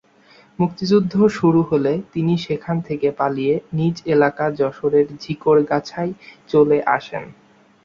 [0.59, 6.11] মুক্তিযুদ্ধ শুরু হলে তিনি সেখান থেকে পালিয়ে নিজ এলাকা যশোরের ঝিকরগাছায়
[6.49, 7.23] চলে আসেন।